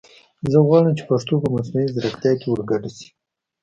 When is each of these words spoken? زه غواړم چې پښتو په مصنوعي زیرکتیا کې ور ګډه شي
زه 0.51 0.57
غواړم 0.67 0.93
چې 0.97 1.03
پښتو 1.09 1.33
په 1.43 1.47
مصنوعي 1.55 1.87
زیرکتیا 1.95 2.33
کې 2.39 2.47
ور 2.49 2.61
ګډه 2.69 2.89
شي 2.97 3.07